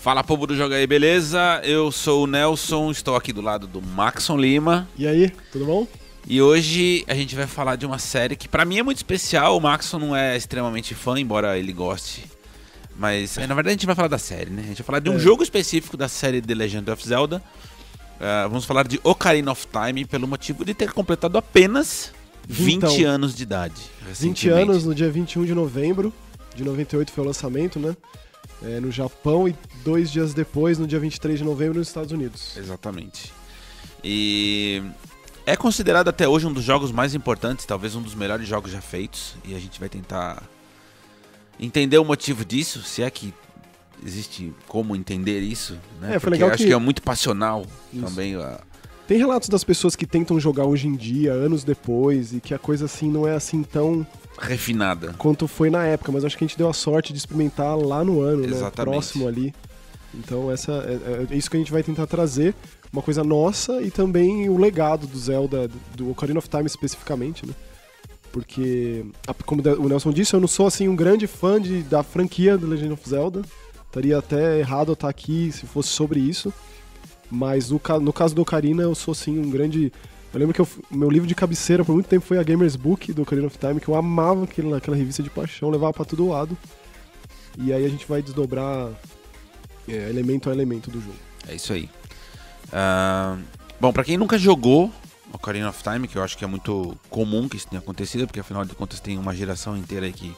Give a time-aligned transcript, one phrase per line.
[0.00, 1.60] Fala povo do Joga aí, beleza?
[1.62, 4.88] Eu sou o Nelson, estou aqui do lado do Maxon Lima.
[4.96, 5.86] E aí, tudo bom?
[6.26, 9.56] E hoje a gente vai falar de uma série que pra mim é muito especial.
[9.56, 12.24] O Maxon não é extremamente fã, embora ele goste.
[12.96, 14.62] Mas na verdade a gente vai falar da série, né?
[14.62, 15.18] A gente vai falar de um É.
[15.18, 17.42] jogo específico da série The Legend of Zelda.
[18.18, 22.12] Ah, vamos falar de Ocarina of Time pelo motivo de ter completado apenas
[22.48, 23.06] 20 Vintão.
[23.10, 23.80] anos de idade.
[24.02, 24.62] 20 recentemente.
[24.70, 26.12] anos, no dia 21 de novembro
[26.54, 27.96] de 98 foi o lançamento, né?
[28.62, 29.54] É, no Japão e
[29.84, 32.56] dois dias depois, no dia 23 de novembro, nos Estados Unidos.
[32.58, 33.32] Exatamente.
[34.04, 34.82] E
[35.46, 38.80] é considerado até hoje um dos jogos mais importantes, talvez um dos melhores jogos já
[38.80, 39.34] feitos.
[39.44, 40.42] E a gente vai tentar
[41.58, 43.32] entender o motivo disso, se é que
[44.04, 46.08] existe como entender isso, né?
[46.08, 46.72] É, foi Porque legal acho que- que...
[46.72, 48.04] é muito passional Isso.
[48.04, 48.34] também.
[48.36, 48.60] a-
[49.06, 52.58] Tem relatos das pessoas que tentam jogar hoje em dia, anos depois, e que a
[52.58, 54.06] coisa assim não é assim tão
[54.38, 55.14] refinada.
[55.18, 58.04] quanto foi na época, mas acho que a gente deu a sorte de experimentar lá
[58.04, 58.48] no ano, né?
[58.48, 58.92] Exatamente.
[58.92, 59.54] Próximo ali.
[60.14, 62.54] Então essa é, é isso que a gente vai tentar trazer,
[62.92, 67.54] uma coisa nossa e também o legado do Zelda, do Ocarina of Time especificamente, né?
[68.32, 69.04] Porque,
[69.44, 72.66] como o Nelson disse, eu não sou assim um grande fã de, da franquia do
[72.66, 73.42] Legend of Zelda.
[73.86, 76.52] Estaria até errado eu estar aqui se fosse sobre isso.
[77.28, 79.92] Mas no, no caso do Ocarina, eu sou assim um grande.
[80.32, 83.22] Eu lembro que meu livro de cabeceira por muito tempo foi a Gamers Book do
[83.22, 86.56] Ocarina of Time, que eu amava aquela, aquela revista de paixão, levava pra todo lado.
[87.58, 88.90] E aí a gente vai desdobrar
[89.88, 91.16] é, elemento a elemento do jogo.
[91.48, 91.90] É isso aí.
[92.72, 93.36] Ah,
[93.80, 94.92] bom, pra quem nunca jogou
[95.32, 98.38] Ocarina of Time, que eu acho que é muito comum que isso tenha acontecido, porque
[98.38, 100.32] afinal de contas tem uma geração inteira aí que,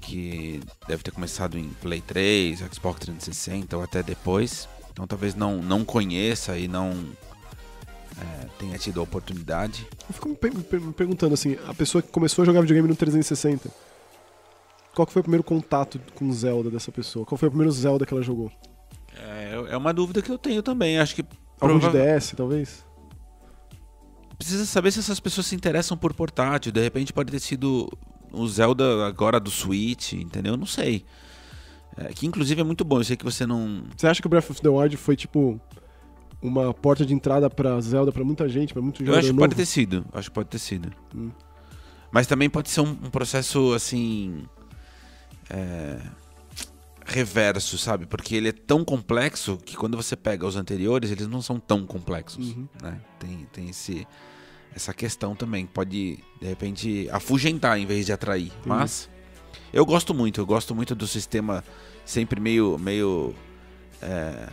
[0.00, 4.68] que deve ter começado em Play 3, Xbox 360 ou até depois.
[4.90, 6.96] Então talvez não, não conheça e não
[8.20, 9.86] é, tenha tido a oportunidade.
[10.08, 12.60] Eu fico me, per- me per- me perguntando assim, a pessoa que começou a jogar
[12.60, 13.70] videogame no 360,
[14.94, 17.24] qual foi o primeiro contato com Zelda dessa pessoa?
[17.24, 18.50] Qual foi o primeiro Zelda que ela jogou?
[19.16, 20.98] É, é uma dúvida que eu tenho também.
[20.98, 21.24] Acho que
[21.60, 22.84] Algum prova- de DS, talvez?
[24.36, 26.70] precisa saber se essas pessoas se interessam por portátil.
[26.72, 27.90] De repente pode ter sido
[28.32, 30.56] o Zelda agora do Switch, entendeu?
[30.56, 31.04] Não sei.
[31.96, 32.98] É, que inclusive é muito bom.
[33.00, 33.82] Eu sei que você não.
[33.96, 35.60] Você acha que o Breath of the Wild foi tipo
[36.40, 39.38] uma porta de entrada pra Zelda pra muita gente, pra muito Eu jogador acho que
[39.38, 40.06] pode ter sido.
[40.12, 40.92] Acho que pode ter sido.
[41.14, 41.30] Hum.
[42.10, 44.44] Mas também pode ser um, um processo assim.
[45.50, 46.00] é,
[47.08, 48.06] reverso, sabe?
[48.06, 51.86] Porque ele é tão complexo que quando você pega os anteriores, eles não são tão
[51.86, 52.50] complexos.
[52.50, 52.68] Uhum.
[52.82, 53.00] Né?
[53.18, 54.06] Tem, tem esse,
[54.74, 55.66] essa questão também.
[55.66, 58.52] Pode, de repente, afugentar em vez de atrair.
[58.64, 59.08] Mas
[59.72, 60.40] eu gosto muito.
[60.40, 61.64] Eu gosto muito do sistema
[62.04, 62.78] sempre meio.
[62.78, 63.34] meio
[64.02, 64.48] é,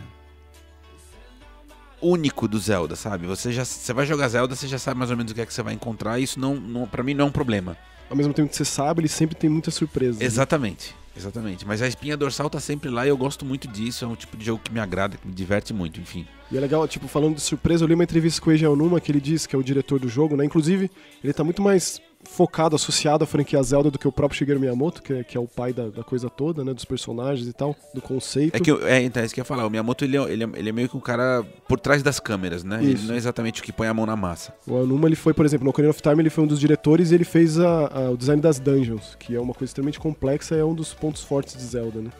[2.00, 3.26] único do Zelda, sabe?
[3.26, 5.46] Você já você vai jogar Zelda, você já sabe mais ou menos o que é
[5.46, 7.76] que você vai encontrar, e isso não, não para mim não é um problema.
[8.08, 10.18] Ao mesmo tempo que você sabe, ele sempre tem muitas surpresas.
[10.18, 10.24] né?
[10.24, 10.94] Exatamente.
[11.18, 14.14] Exatamente, mas a espinha dorsal tá sempre lá e eu gosto muito disso, é um
[14.14, 16.26] tipo de jogo que me agrada, que me diverte muito, enfim.
[16.52, 19.00] E é legal, tipo, falando de surpresa, eu li uma entrevista com o Eiji Aonuma,
[19.00, 20.44] que ele diz que é o diretor do jogo, né?
[20.44, 20.90] Inclusive,
[21.24, 25.02] ele tá muito mais focado, associado à franquia Zelda do que o próprio Shigeru Miyamoto,
[25.02, 26.74] que é, que é o pai da, da coisa toda, né?
[26.74, 28.54] Dos personagens e tal, do conceito.
[28.56, 30.22] É que eu- é, então, é isso que eu ia falar, o Miyamoto ele é,
[30.32, 32.78] ele, é, ele é meio que um cara por trás das câmeras, né?
[32.82, 33.06] Ele Isso.
[33.06, 34.52] não é exatamente o que põe a mão na massa.
[34.66, 37.10] O Aonuma, ele foi, por exemplo, no Ocarina of Time, ele foi um dos diretores
[37.10, 40.54] e ele fez a- a- o design das dungeons, que é uma coisa extremamente complexa
[40.54, 42.10] e é um dos pontos fortes de Zelda, né?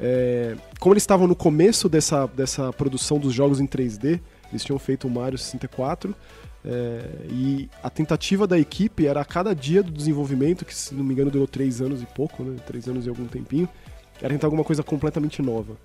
[0.00, 4.20] É, como eles estavam no começo dessa, dessa produção dos jogos em 3D,
[4.50, 6.14] eles tinham feito o Mario 64,
[6.64, 11.04] é, e a tentativa da equipe era a cada dia do desenvolvimento, que se não
[11.04, 12.56] me engano durou três anos e pouco, né?
[12.66, 13.68] Três anos e algum tempinho,
[14.20, 15.76] era tentar alguma coisa completamente nova.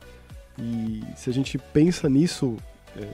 [0.58, 2.58] E se a gente pensa nisso,
[2.98, 3.08] é,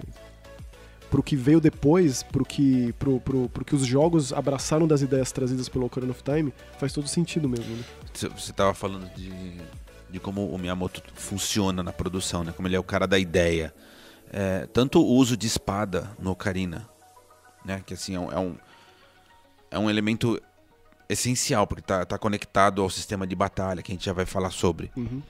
[1.09, 5.31] pro que veio depois, pro que, pro, pro, pro que os jogos abraçaram das ideias
[5.31, 7.83] trazidas pelo Ocarina of Time, faz todo sentido mesmo, né?
[8.13, 9.31] Você- Você tava falando de,
[10.09, 12.53] de como o Miyamoto funciona na produção, né?
[12.55, 13.73] Como ele é o cara da ideia.
[14.31, 16.87] É, tanto o uso de espada no Ocarina,
[17.69, 17.84] né?
[17.85, 18.56] Que assim, é um, é um,
[19.72, 20.41] é um elemento
[21.07, 24.50] essencial, porque tá, tá conectado ao sistema de batalha, que a gente já vai falar
[24.50, 24.91] sobre.
[24.97, 25.22] Uhum.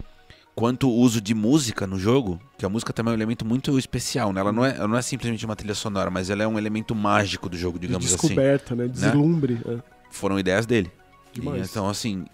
[0.55, 3.77] Quanto o uso de música no jogo, que a música também é um elemento muito
[3.77, 4.41] especial, né?
[4.41, 6.93] Ela não é, ela não é simplesmente uma trilha sonora, mas ela é um elemento
[6.93, 8.27] mágico do jogo, De digamos assim.
[8.27, 8.87] descoberta, né?
[8.87, 9.61] Deslumbre.
[9.65, 9.77] é.
[10.11, 10.91] Foram ideias dele.
[11.35, 12.25] E, então, assim,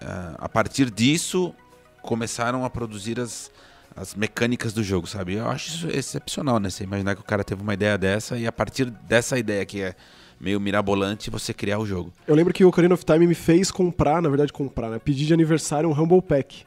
[0.00, 1.54] ah, a partir disso,
[2.00, 3.50] começaram a produzir as,
[3.96, 5.34] as mecânicas do jogo, sabe?
[5.34, 6.70] Eu acho isso excepcional, né?
[6.70, 9.80] Você imaginar que o cara teve uma ideia dessa e a partir dessa ideia que
[9.82, 9.94] é
[10.40, 12.12] meio mirabolante, você criar o jogo.
[12.26, 14.98] Eu lembro que o Ocarina of Time me fez comprar, na verdade comprar, né?
[14.98, 16.64] Pedir de aniversário um Humble Pack.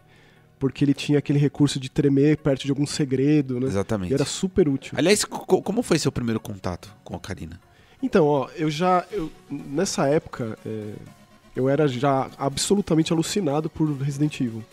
[0.59, 3.67] Porque ele tinha aquele recurso de tremer perto de algum segredo, né?
[3.67, 4.09] Exatamente.
[4.09, 4.93] E era super útil.
[4.97, 7.59] Aliás, co- como foi seu primeiro contato com a Karina?
[8.01, 9.05] Então, ó, eu já.
[9.11, 10.93] eu- nessa época, é,
[11.55, 14.63] eu era já absolutamente alucinado por Resident Evil.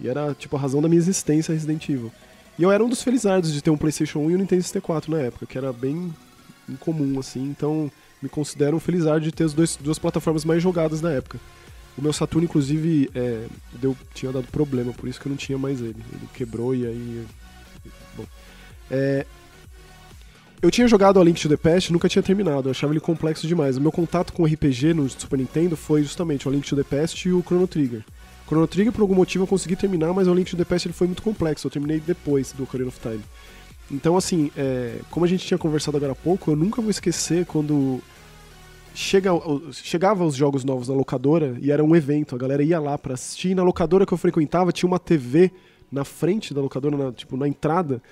[0.00, 2.12] E era, tipo, a razão da minha existência Resident Evil.
[2.58, 5.10] E eu era um dos felizardos de ter um PlayStation 1 e um Nintendo 64
[5.10, 6.12] na época, que era bem
[6.68, 7.42] incomum, assim.
[7.42, 7.90] Então,
[8.20, 11.38] me considero um felizardo de ter as dois, duas plataformas mais jogadas na época.
[11.96, 15.58] O meu Saturno, inclusive, é, deu, tinha dado problema, por isso que eu não tinha
[15.58, 16.02] mais ele.
[16.12, 17.26] Ele quebrou e aí.
[18.16, 18.24] Bom.
[18.90, 19.26] É,
[20.62, 23.48] eu tinha jogado a Link to the Past nunca tinha terminado, eu achava ele complexo
[23.48, 23.76] demais.
[23.76, 27.28] O meu contato com RPG no Super Nintendo foi justamente o Link to the Past
[27.28, 28.04] e o Chrono Trigger.
[28.52, 30.92] Chrono Trigger, por algum motivo, eu consegui terminar, mas o Link to the Past ele
[30.92, 33.22] foi muito complexo, eu terminei depois do Ocarina of Time.
[33.90, 37.46] Então, assim, é, como a gente tinha conversado agora há pouco, eu nunca vou esquecer
[37.46, 38.02] quando
[38.94, 39.30] chega,
[39.72, 43.14] chegava os jogos novos na locadora e era um evento, a galera ia lá pra
[43.14, 43.52] assistir.
[43.52, 45.50] E na locadora que eu frequentava tinha uma TV
[45.90, 48.02] na frente da locadora, na, tipo, na entrada,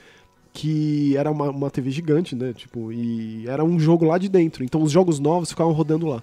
[0.55, 2.55] que era uma, uma TV gigante, né?
[2.55, 4.65] Tipo, e era um jogo lá de dentro.
[4.65, 6.23] Então os jogos novos ficavam rodando lá.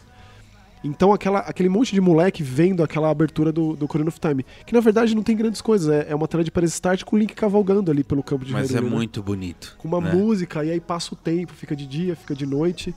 [0.84, 4.80] Então aquela, aquele monte de moleque vendo aquela abertura do, do of Time, que na
[4.80, 7.34] verdade não tem grandes coisas, é, é uma tela de press start com o Link
[7.34, 8.96] cavalgando ali pelo campo de Mas Hyrule, é né?
[8.96, 9.76] muito bonito.
[9.78, 10.14] Com uma né?
[10.14, 12.94] música, e aí passa o tempo, fica de dia, fica de noite.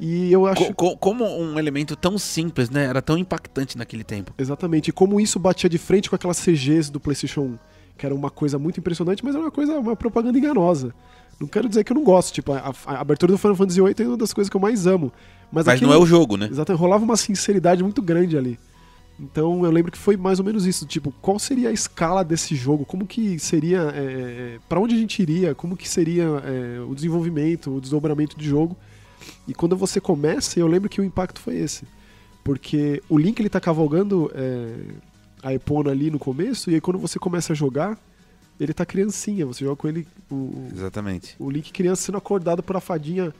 [0.00, 0.72] E eu acho.
[0.74, 2.84] Co- como um elemento tão simples, né?
[2.84, 4.32] Era tão impactante naquele tempo.
[4.38, 4.88] Exatamente.
[4.88, 7.58] E como isso batia de frente com aquelas CGs do PlayStation 1,
[7.96, 10.94] que era uma coisa muito impressionante, mas era uma coisa, uma propaganda enganosa.
[11.40, 12.32] Não quero dizer que eu não gosto.
[12.32, 14.86] Tipo, a, a abertura do Final Fantasy VIII é uma das coisas que eu mais
[14.86, 15.12] amo.
[15.50, 16.48] Mas, Mas aquilo- não é o jogo, né?
[16.50, 16.80] Exatamente.
[16.80, 18.58] Rolava uma sinceridade muito grande ali.
[19.20, 20.86] Então eu lembro que foi mais ou menos isso.
[20.86, 22.84] Tipo, qual seria a escala desse jogo?
[22.84, 23.80] Como que seria.
[23.94, 25.54] É, para onde a gente iria?
[25.54, 28.76] Como que seria é, o desenvolvimento, o desdobramento de jogo?
[29.48, 31.84] E quando você começa, eu lembro que o impacto foi esse.
[32.44, 34.72] Porque o Link ele tá cavalgando é,
[35.42, 37.98] a Epona ali no começo, e aí quando você começa a jogar,
[38.60, 39.44] ele tá criancinha.
[39.46, 40.06] Você joga com ele.
[40.30, 41.34] O, o- Exatamente.
[41.38, 43.34] o Link criança sendo acordado por a fadinha.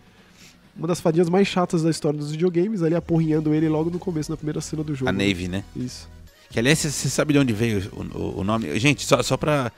[0.79, 4.31] Uma das fadinhas mais chatas da história dos videogames, ali apurrinhando ele logo no começo,
[4.31, 5.09] na primeira cena do jogo.
[5.09, 5.65] A Navy, né?
[5.75, 6.09] Isso.
[6.51, 8.79] Que aliás, você sabe de onde veio o, o- o nome?
[8.79, 9.73] Gente, só, só pra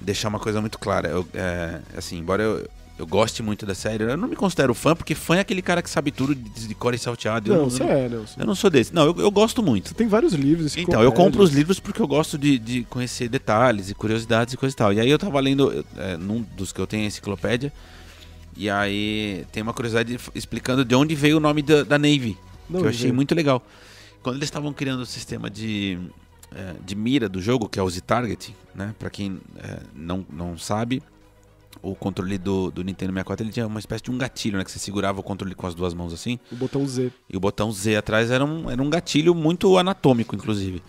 [0.00, 1.08] deixar uma coisa muito clara.
[1.08, 2.66] Eu, é, assim, embora eu,
[2.98, 5.82] eu goste muito da série, eu não me considero fã, porque fã é aquele cara
[5.82, 7.50] que sabe tudo de, de cor e salteado.
[7.52, 8.26] Eu Não, não, você eu, é, não.
[8.26, 8.94] Você eu não sou desse.
[8.94, 9.90] Não, eu, eu gosto muito.
[9.90, 10.74] você tem vários livros.
[10.76, 14.56] Então, eu compro os livros porque eu gosto de, de conhecer detalhes e curiosidades e
[14.56, 14.92] coisa e tal.
[14.94, 17.70] E aí eu tava lendo, é, num dos que eu tenho, a enciclopédia,
[18.56, 22.36] e aí tem uma curiosidade explicando de onde veio o nome da, da Navy,
[22.68, 23.62] Não, que eu achei gente, muito legal.
[24.22, 25.98] Quando eles estavam criando o sistema de,
[26.54, 28.94] é, de mira do jogo, que é o Z-Target, né?
[28.98, 31.02] Pra quem é, não, não sabe,
[31.82, 34.64] o controle do, do Nintendo 64 ele tinha uma espécie de um gatilho, né?
[34.64, 37.12] Que você segurava o controle com as duas mãos assim, O botão Z.
[37.30, 40.82] e o botão Z atrás era um, era um gatilho muito anatômico, inclusive.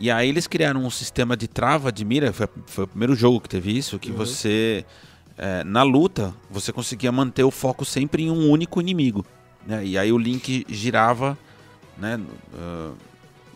[0.00, 3.40] E aí eles criaram um sistema de trava de mira, foi, foi o primeiro jogo
[3.40, 4.16] que teve isso, que Uhum.
[4.16, 4.84] você,
[5.38, 9.24] é, na luta, você conseguia manter o foco sempre em um único inimigo.
[9.66, 9.86] Né?
[9.86, 11.38] E aí o Link girava,
[11.96, 12.20] né,
[12.54, 12.90] ah,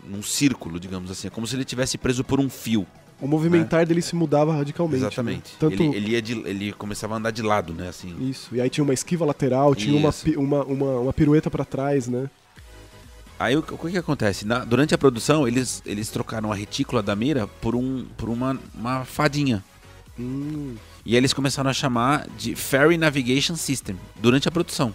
[0.08, 2.86] num círculo, digamos assim, é como se ele tivesse preso por um fio.
[3.20, 5.00] O movimentar dele se mudava radicalmente.
[5.00, 5.06] né?
[5.06, 5.52] Exatamente.
[5.58, 8.16] Tanto Ele, ele, ia de- ele começava a andar de lado, né, assim.
[8.28, 8.54] Isso.
[8.54, 12.28] E aí tinha uma esquiva lateral, tinha uma, uma, uma, uma pirueta pra trás, né?
[13.38, 14.44] Aí o, o que, que acontece?
[14.44, 18.58] Na- durante a produção, eles, eles trocaram a retícula da mira por, um, por uma,
[18.74, 19.62] uma fadinha.
[20.18, 24.94] Hum, E eles começaram a chamar de Ferry Navigation System durante a produção.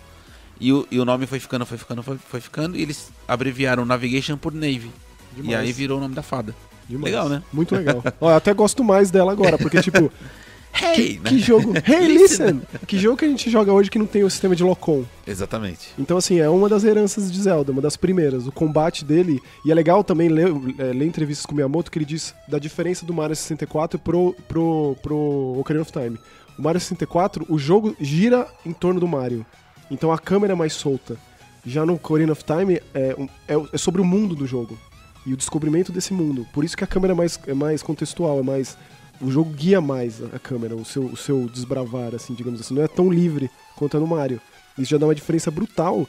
[0.60, 3.86] E o, e o nome foi ficando, foi ficando, foi, foi ficando, e eles abreviaram
[3.86, 4.92] Navigation por Navy.
[5.36, 6.56] E demais, aí virou o nome da fada.
[6.90, 7.06] demais.
[7.06, 7.44] legal, né?
[7.54, 8.04] Muito legal.
[8.20, 10.12] Ó, eu até gosto mais dela agora, porque, tipo,
[10.82, 11.20] Hey!
[11.20, 11.74] que jogo.
[11.86, 12.62] Hey, listen!
[12.86, 15.04] Que jogo que a gente joga hoje que não tem o sistema de Locom?
[15.26, 15.90] Exatamente.
[15.98, 18.46] Então, assim, é uma das heranças de Zelda, uma das primeiras.
[18.48, 19.42] O combate dele.
[19.66, 22.60] E é legal também ler, é, ler entrevistas com o Miyamoto que ele diz da
[22.60, 26.18] diferença do Mario 64 pro, pro, pro Ocarina of Time.
[26.58, 29.46] O Mario 64, o jogo gira em torno do Mario.
[29.90, 31.18] Então a câmera é mais solta.
[31.66, 33.16] Já no Ocarina of Time é,
[33.48, 34.78] é, é sobre o mundo do jogo.
[35.26, 36.48] E o descobrimento desse mundo.
[36.54, 38.78] Por isso que a câmera é mais, é mais contextual, é mais.
[39.22, 42.74] O jogo guia mais a câmera, o seu, o seu desbravar, assim, digamos assim.
[42.76, 44.40] Não é tão livre quanto é no Mario.
[44.78, 46.08] Isso já dá uma diferença brutal.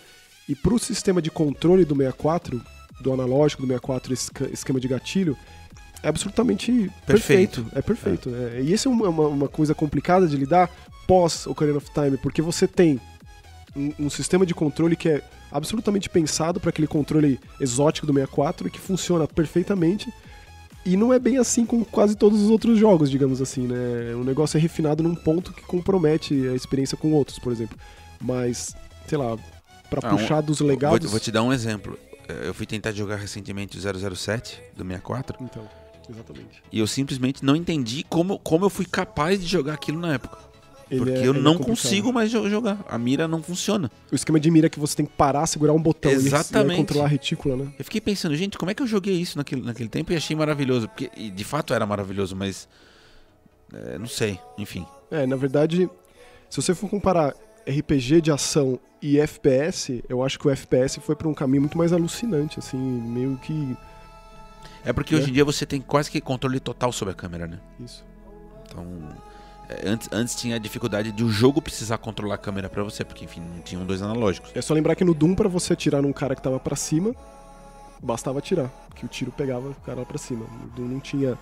[0.48, 2.60] E pro sistema de controle do 64,
[3.00, 5.36] do analógico do 64, esse esquema de gatilho,
[6.02, 7.62] é absolutamente Perfeito.
[7.64, 7.66] perfeito.
[7.78, 8.30] É perfeito.
[8.30, 8.60] né?
[8.60, 10.70] E isso é uma, uma- uma coisa complicada de lidar
[11.06, 13.00] pós Ocarina of Time, porque você tem
[13.76, 18.68] um, um sistema de controle que é absolutamente pensado para aquele controle exótico do 64
[18.68, 20.12] e que funciona perfeitamente.
[20.90, 24.14] E não é bem assim com quase todos os outros jogos, digamos assim, né?
[24.14, 27.76] O negócio é refinado num ponto que compromete a experiência com outros, por exemplo.
[28.21, 28.75] Mas,
[29.07, 29.37] sei lá,
[29.90, 31.11] pra Ah, um- puxar dos Vou, legados.
[31.11, 31.99] vou te dar um exemplo.
[32.26, 35.66] É, Eu fui tentar jogar recentemente o 007 do 64 Então,
[36.11, 36.62] exatamente.
[36.73, 40.38] e eu simplesmente não entendi como, como eu fui capaz de jogar aquilo na época.
[40.90, 42.83] Ele Porque é- eu é não consigo mais jo- jogar.
[42.88, 43.90] A mira não funciona.
[44.11, 46.75] O esquema de mira é que você tem que parar, segurar um botão e- Exatamente.
[46.75, 47.73] e controlar a retícula, né?
[47.78, 50.35] Eu fiquei pensando, gente, como é que eu joguei isso naquele, naquele tempo e achei
[50.35, 50.88] maravilhoso?
[50.88, 52.68] Porque e de fato era maravilhoso, mas
[53.73, 54.87] É, não sei, enfim.
[55.11, 55.90] É, na verdade,
[56.49, 57.35] se você for comparar
[57.66, 61.76] RPG de ação e FPS, eu acho que o FPS foi para um caminho muito
[61.76, 63.76] mais alucinante, assim, meio que.
[64.87, 65.18] É porque É.
[65.18, 67.61] hoje em dia você tem quase que controle total sobre a câmera, né?
[67.78, 68.02] Isso.
[68.64, 68.87] Então,
[69.84, 73.25] antes, antes tinha a dificuldade de o jogo precisar controlar a câmera pra você, porque
[73.25, 74.50] enfim, não tinham dois analógicos.
[74.54, 77.14] É só lembrar que no Doom, pra você atirar num cara que tava pra cima,
[78.02, 80.46] bastava atirar, que o tiro pegava o cara lá pra cima.
[80.62, 81.38] No Doom não tinha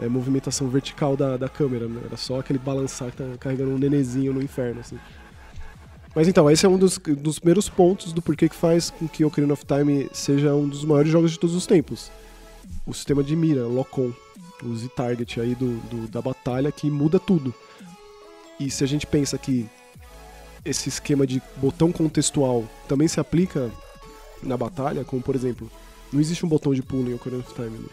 [0.00, 2.02] é, movimentação vertical da, da câmera, né?
[2.06, 4.98] Era só aquele balançar que tá carregando um nenezinho no inferno, assim.
[6.14, 9.22] Mas então, esse é um dos, dos primeiros pontos do porquê que faz com que
[9.22, 12.10] Ocarina of Time seja um dos maiores jogos de todos os tempos.
[12.86, 14.12] O sistema de mira, Locom,
[14.62, 17.54] o Z-Target aí do, do- da batalha que muda tudo.
[18.58, 19.68] E se a gente pensa que
[20.64, 23.70] esse esquema de botão contextual também se aplica
[24.42, 25.70] na batalha, como por exemplo,
[26.12, 27.78] não existe um botão de pulo em Ocarina of Time.
[27.78, 27.88] né?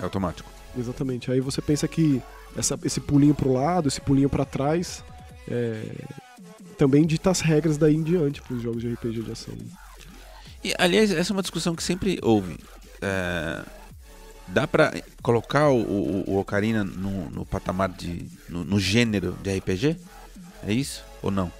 [0.00, 0.48] É automático.
[0.78, 1.30] Exatamente.
[1.30, 2.22] Aí você pensa que
[2.56, 5.02] essa- esse pulinho pro lado, esse pulinho pra trás,
[5.48, 5.82] é,
[6.78, 9.54] também dita as regras daí em diante pros jogos de RPG de ação.
[9.54, 9.64] né?
[10.64, 12.56] E, aliás, essa é uma discussão que sempre houve.
[13.00, 13.64] É,
[14.48, 18.26] dá pra colocar o, o, o Ocarina no, no patamar de.
[18.48, 19.96] No, no gênero de RPG?
[20.66, 21.04] É isso?
[21.22, 21.50] Ou não?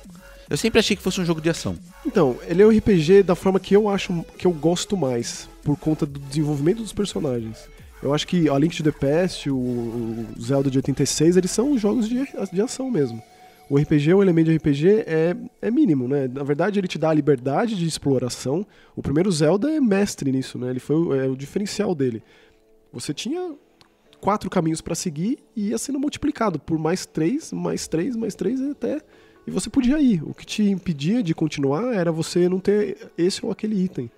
[0.49, 1.77] Eu sempre achei que fosse um jogo de ação.
[2.05, 5.79] Então, ele é um RPG da forma que eu acho que eu gosto mais, por
[5.79, 7.57] conta do desenvolvimento dos personagens.
[8.03, 12.09] Eu acho que a Link to the Past, o, Zelda de 86, eles são jogos
[12.09, 13.23] de, de ação mesmo.
[13.71, 16.29] O RPG, o elemento de RPG é, é mínimo, né?
[16.29, 18.67] Na verdade, ele te dá a liberdade de exploração.
[18.95, 20.69] O primeiro Zelda é mestre nisso, né?
[20.69, 22.23] Ele foi o, é o diferencial dele.
[22.93, 23.55] Você tinha
[24.21, 28.61] quatro caminhos pra seguir e ia sendo multiplicado por mais três, mais três, mais três
[28.61, 29.01] e até
[29.47, 30.23] e você podia ir.
[30.23, 34.11] O que te impedia de continuar era você não ter esse ou aquele item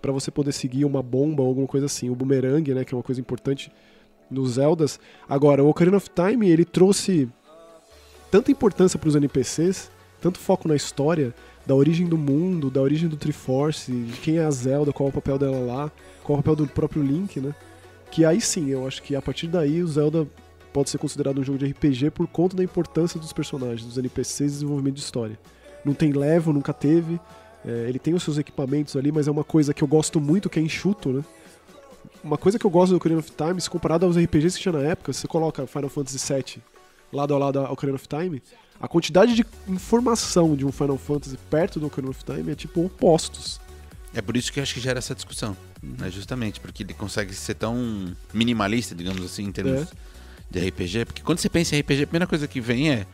[0.00, 2.10] Pra você poder seguir uma bomba ou alguma coisa assim.
[2.10, 3.70] O boomerang, né, que é uma coisa importante
[4.28, 4.98] nos Zeldas.
[5.28, 7.28] Agora, o Ocarina of Time, ele trouxe
[8.28, 11.32] tanta importância pros NPCs, tanto foco na história,
[11.64, 15.10] da origem do mundo, da origem do Triforce, de quem é a Zelda, qual é
[15.10, 15.92] o papel dela lá,
[16.24, 17.54] qual é o papel do próprio Link, né?
[18.12, 20.28] Que aí sim, eu acho que a partir daí o Zelda
[20.70, 24.52] pode ser considerado um jogo de RPG por conta da importância dos personagens, dos NPCs
[24.52, 25.38] e desenvolvimento de história.
[25.82, 27.18] Não tem level, nunca teve.
[27.64, 30.50] É, ele tem os seus equipamentos ali, mas é uma coisa que eu gosto muito,
[30.50, 31.24] que é enxuto, né?
[32.22, 34.72] Uma coisa que eu gosto do Ocarina of Time, se comparado aos RPGs que tinha
[34.72, 36.62] na época, você coloca Final Fantasy VII
[37.10, 38.42] lado a lado ao Ocarina of Time,
[38.78, 42.84] a quantidade de informação de um Final Fantasy perto do Ocarina of Time é tipo
[42.84, 43.58] opostos.
[44.14, 45.56] É por isso que eu acho que gera essa discussão.
[45.82, 46.10] Né?
[46.10, 49.88] Justamente, porque ele consegue ser tão minimalista, digamos assim, em termos
[50.50, 51.06] de RPG.
[51.06, 53.06] Porque quando você pensa em RPG, a primeira coisa que vem é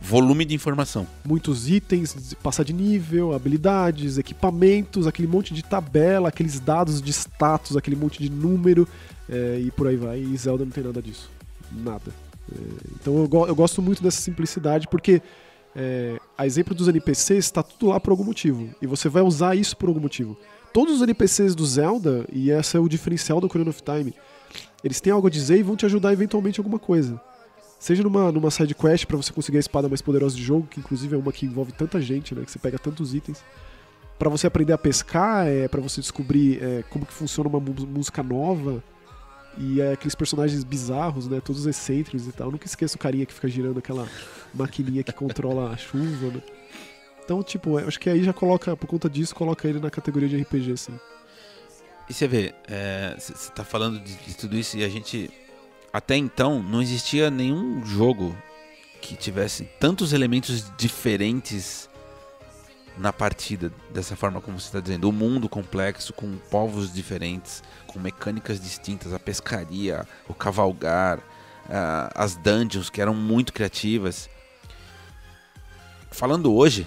[0.00, 1.06] volume de informação.
[1.24, 7.76] Muitos itens, passar de nível, habilidades, equipamentos, aquele monte de tabela, aqueles dados de status,
[7.76, 8.86] aquele monte de número
[9.28, 10.20] é, e por aí vai.
[10.20, 11.28] E Zelda não tem nada disso.
[11.72, 12.12] Nada.
[12.50, 12.56] É,
[13.00, 15.20] então eu, go- eu gosto muito dessa simplicidade porque,
[15.80, 18.68] é, a exemplo dos NPCs, está tudo lá por algum motivo.
[18.82, 20.36] E você vai usar isso por algum motivo.
[20.72, 24.12] Todos os NPCs do Zelda, e esse é o diferencial do Ocarina of Time,
[24.82, 27.20] eles têm algo a dizer e vão te ajudar eventualmente em alguma coisa.
[27.78, 30.80] Seja numa, numa side quest pra você conseguir a espada mais poderosa de jogo, que
[30.80, 32.44] inclusive é uma que envolve tanta gente, né?
[32.44, 33.44] Que você pega tantos itens.
[34.18, 38.20] Pra você aprender a pescar, é para você descobrir é, como que funciona uma música
[38.20, 38.82] nova.
[39.56, 41.40] E é, aqueles personagens bizarros, né?
[41.40, 42.48] Todos excêntricos e tal.
[42.48, 44.06] Eu nunca esqueço o carinha que fica girando aquela
[44.54, 46.42] maquininha que controla a chuva, né?
[47.24, 50.28] Então, tipo, eu acho que aí já coloca, por conta disso, coloca ele na categoria
[50.28, 50.98] de RPG, assim.
[52.08, 52.54] E você vê,
[53.18, 55.30] você tá falando de, de tudo isso e a gente.
[55.92, 58.36] Até então, não existia nenhum jogo
[59.00, 61.87] que tivesse tantos elementos diferentes
[62.98, 65.08] na partida, dessa forma como você está dizendo.
[65.08, 71.20] O mundo complexo, com povos diferentes, com mecânicas distintas, a pescaria, o cavalgar,
[71.70, 74.28] ah, as dungeons que eram muito criativas.
[76.10, 76.86] Falando hoje,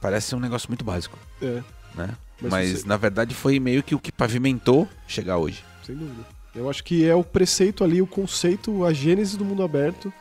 [0.00, 1.62] parece ser um negócio muito básico, É,
[1.94, 2.16] né?
[2.40, 5.64] Mas Mas, na verdade foi meio que o que pavimentou chegar hoje.
[5.84, 6.24] sem dúvida.
[6.54, 10.12] Eu acho que é o preceito ali, o conceito, a gênese do mundo aberto,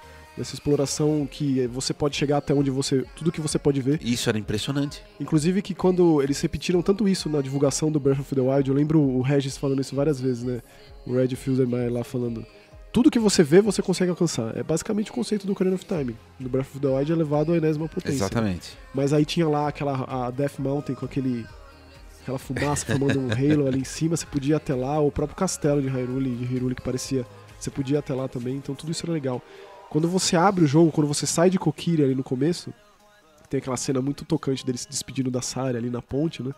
[0.41, 3.05] dessa exploração que você pode chegar até onde você.
[3.15, 3.99] tudo que você pode ver.
[4.03, 5.03] Isso era impressionante.
[5.19, 8.75] Inclusive que quando eles repetiram tanto isso na divulgação do Breath of the Wild, eu
[8.75, 10.61] lembro o Regis falando isso várias vezes, né?
[11.05, 12.43] O Red Fildermeyer lá falando.
[12.91, 14.57] Tudo que você vê, você consegue alcançar.
[14.57, 16.15] É basicamente o conceito do Ocarina of Time.
[16.39, 18.17] No Breath of the Wild é levado à enésima potência.
[18.17, 18.75] Exatamente.
[18.95, 21.45] Mas aí tinha lá aquela a Death Mountain com aquele
[22.23, 25.35] aquela fumaça formando um halo ali em cima, você podia ir até lá, o próprio
[25.35, 27.25] castelo de Hyrule, de Hyrule que parecia,
[27.59, 29.41] você podia ir até lá também, então tudo isso era legal.
[29.91, 32.73] Quando você abre o jogo, quando você sai de Kokiri ali no começo,
[33.49, 36.53] tem aquela cena muito tocante dele se despedindo da Sari ali na ponte, né?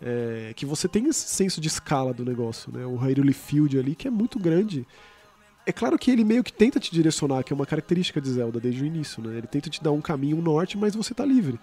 [0.00, 2.86] É, que você tem esse senso de escala do negócio, né?
[2.86, 4.86] O Hyrule Field ali, que é muito grande.
[5.66, 8.58] É claro que ele meio que tenta te direcionar, que é uma característica de Zelda
[8.58, 9.36] desde o início, né?
[9.36, 11.60] Ele tenta te dar um caminho, um norte, mas você tá livre.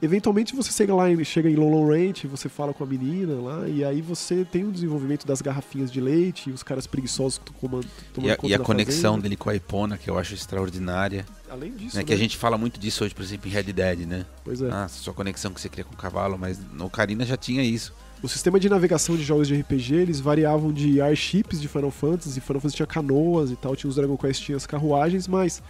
[0.00, 3.68] Eventualmente você chega lá, e- chega em Lolo Ranch, você fala com a menina lá,
[3.68, 7.52] e aí você tem o desenvolvimento das garrafinhas de leite, e os caras preguiçosos que
[7.52, 9.22] tomando, tomando E a, e a conexão fazenda.
[9.22, 11.26] dele com a Epona, que eu acho extraordinária.
[11.50, 12.02] Além disso, né?
[12.02, 12.06] né?
[12.06, 14.24] Que a gente fala muito disso hoje, por exemplo, em Red Dead, né?
[14.44, 14.70] Pois é.
[14.70, 17.92] Ah, sua conexão que você cria com o cavalo, mas no Ocarina já tinha isso.
[18.22, 22.40] O sistema de navegação de jogos de RPG, eles variavam de airships de Final Fantasy,
[22.40, 25.60] Final Fantasy tinha canoas e tal, tinha os Dragon Quest, tinha as carruagens, mas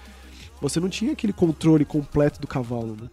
[0.61, 3.09] você não tinha aquele controle completo do cavalo, né?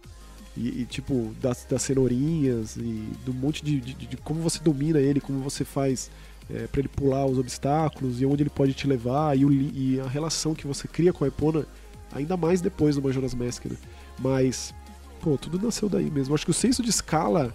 [0.56, 4.98] E, e, tipo, das, das cenourinhas e do monte de, de, de como você domina
[4.98, 6.10] ele, como você faz
[6.50, 10.00] é, para ele pular os obstáculos e onde ele pode te levar e, o e
[10.00, 11.66] a relação que você cria com a Epona,
[12.12, 13.76] ainda mais depois do Majora's Mask, né?
[14.18, 14.74] Mas,
[15.20, 16.34] pô, tudo nasceu daí mesmo.
[16.34, 17.54] Acho que o senso de escala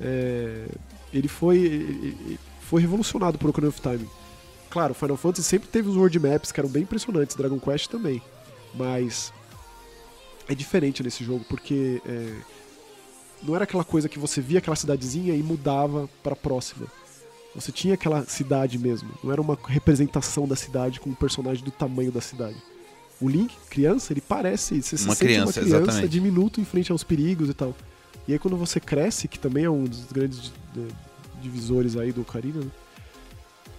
[0.00, 0.66] é,
[1.12, 2.16] ele foi,
[2.60, 4.06] foi revolucionado por Ocarina of Time.
[4.70, 8.20] Claro, Final Fantasy sempre teve os world maps que eram bem impressionantes, Dragon Quest também.
[8.74, 9.32] Mas
[10.48, 12.34] é diferente nesse jogo, porque é,
[13.42, 16.86] não era aquela coisa que você via aquela cidadezinha e mudava para a próxima.
[17.54, 21.70] Você tinha aquela cidade mesmo, não era uma representação da cidade com um personagem do
[21.70, 22.56] tamanho da cidade.
[23.20, 26.08] O Link, criança, ele parece você se Uma sente criança, uma criança exatamente.
[26.10, 27.74] diminuto em frente aos perigos e tal.
[28.28, 30.94] E aí quando você cresce, que também é um dos grandes di- de-
[31.40, 32.70] divisores aí do Ocarina, né?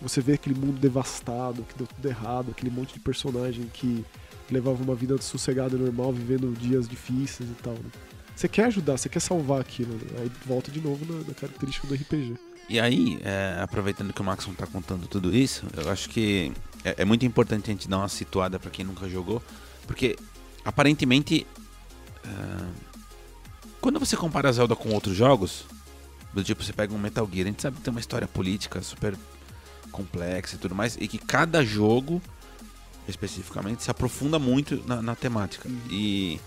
[0.01, 4.03] Você vê aquele mundo devastado, que deu tudo errado, aquele monte de personagem que
[4.49, 7.73] levava uma vida sossegada e normal, vivendo dias difíceis e tal.
[7.73, 7.89] Né?
[8.35, 10.21] Você quer ajudar, você quer salvar aquilo, né?
[10.21, 12.35] aí volta de novo na, na característica do RPG.
[12.69, 16.51] E aí, é, aproveitando que o Maxon tá contando tudo isso, eu acho que
[16.83, 19.41] é, é muito importante a gente dar uma situada pra quem nunca jogou,
[19.85, 20.17] porque
[20.65, 21.47] aparentemente,
[22.25, 22.69] ah,
[23.79, 25.65] quando você compara Zelda com outros jogos,
[26.33, 28.81] do tipo você pega um Metal Gear, a gente sabe que tem uma história política
[28.81, 29.15] super
[29.91, 32.21] complexa e tudo mais, e que cada jogo,
[33.07, 35.69] especificamente, se aprofunda muito na, na temática.
[35.89, 36.39] E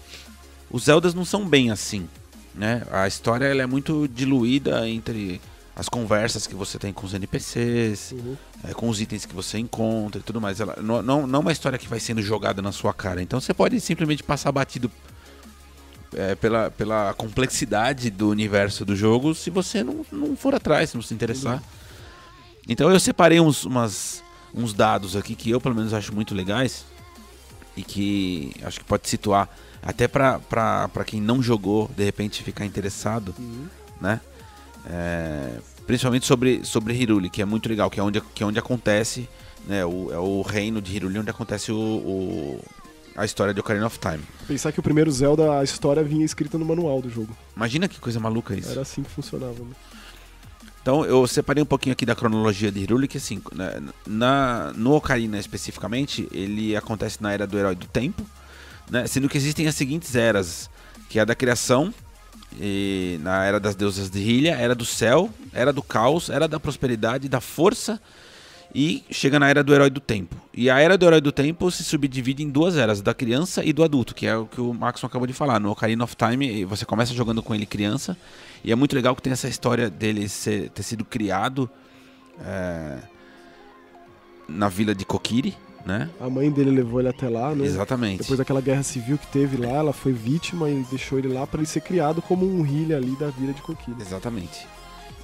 [0.70, 2.08] os Zeldas não são bem assim,
[2.54, 2.82] né?
[2.90, 5.40] A história ela é muito diluída entre
[5.74, 8.36] as conversas que você tem com os NPCs, Uhum.
[8.64, 10.60] é, com os itens que você encontra e tudo mais.
[10.60, 13.22] Ela, não, não, não é uma história que vai sendo jogada na sua cara.
[13.22, 14.90] Então você pode simplesmente passar batido
[16.14, 20.96] é, pela, pela complexidade do universo do jogo se você não, não for atrás, se
[20.96, 21.62] não se interessar.
[22.68, 24.22] Então eu separei uns, umas,
[24.54, 26.84] uns dados aqui que eu pelo menos acho muito legais
[27.76, 29.48] e que acho que pode situar
[29.82, 30.40] até pra
[31.06, 33.66] quem não jogou, de repente ficar interessado Uhum.
[34.00, 34.20] né?
[34.86, 38.58] É, principalmente sobre, sobre Hiruli, que é muito legal, que é onde, que é onde
[38.58, 39.28] acontece,
[39.66, 39.84] né?
[39.84, 42.64] O, é o reino de Hiruli onde acontece o, o-
[43.16, 44.22] a história de Ocarina of Time.
[44.46, 47.36] Pensar que o primeiro Zelda, a história vinha escrita no manual do jogo.
[47.56, 48.70] Imagina que coisa maluca isso.
[48.70, 49.52] Era assim que funcionava.
[49.58, 49.74] Né?
[50.82, 54.94] Então eu separei um pouquinho aqui da cronologia de Hiruli, que assim, né, na, no
[54.94, 58.24] Ocarina especificamente, ele acontece na era do Herói do Tempo,
[58.90, 59.06] né?
[59.06, 60.70] Sendo que existem as seguintes eras,
[61.08, 61.92] que é a da criação,
[63.20, 67.28] na era das deusas de Hylia, era do céu, era do caos, era da prosperidade,
[67.28, 68.00] da força
[68.74, 70.36] e chega na era do herói do tempo.
[70.54, 73.72] E a era do herói do tempo se subdivide em duas eras, da criança e
[73.72, 75.58] do adulto, que é o que o Maxon acabou de falar.
[75.58, 78.16] No Ocarina of Time, você começa jogando com ele criança,
[78.62, 81.68] e é muito legal que tem essa história dele ser- ter sido criado
[82.44, 82.98] é,
[84.48, 86.08] na vila de Kokiri, né?
[86.20, 87.64] A mãe dele levou ele até lá, né?
[87.64, 88.18] Exatamente.
[88.18, 91.60] Depois daquela guerra civil que teve lá, ela foi vítima e deixou ele lá pra
[91.60, 93.96] ele ser criado como um healer ali da vila de Kokiri.
[94.00, 94.66] Exatamente.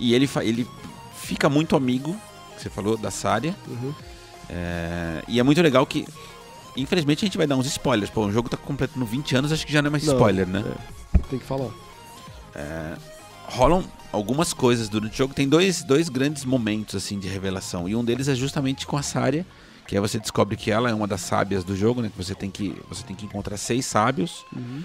[0.00, 0.66] E ele, ele
[1.14, 2.16] fica muito amigo,
[2.56, 3.54] que você falou, da Saria.
[3.68, 3.94] Uhum.
[4.48, 6.06] É, e é muito legal que.
[6.76, 8.10] Infelizmente a gente vai dar uns spoilers.
[8.10, 10.46] Pô, o jogo tá completando 20 anos, acho que já não é mais Não, spoiler,
[10.46, 10.62] né?
[11.14, 11.70] é, tem que falar.
[13.48, 15.34] Rolam algumas coisas durante o jogo.
[15.34, 17.88] Tem dois, dois grandes momentos assim de revelação.
[17.88, 19.46] E um deles é justamente com a Saria,
[19.86, 22.10] que aí você descobre que ela é uma das sábias do jogo, né?
[22.10, 24.44] Que você tem que, você tem que encontrar seis sábios.
[24.54, 24.82] Uhum.